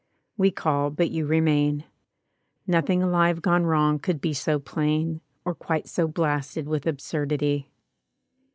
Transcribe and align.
We 0.35 0.49
call, 0.49 0.89
but 0.89 1.11
you 1.11 1.27
remain. 1.27 1.83
Nothing 2.65 3.03
alive 3.03 3.39
gone 3.43 3.67
wrong 3.67 3.99
could 3.99 4.19
be 4.19 4.33
so 4.33 4.57
plain. 4.57 5.21
Or 5.45 5.53
quite 5.53 5.87
so 5.87 6.07
blasted 6.07 6.67
with 6.67 6.87
absurdity. 6.87 7.69